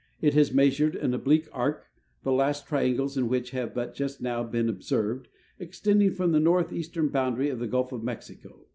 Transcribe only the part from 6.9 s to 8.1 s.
ern boundary to the Gulf of